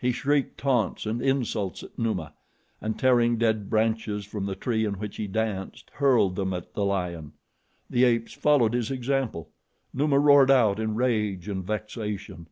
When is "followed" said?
8.32-8.72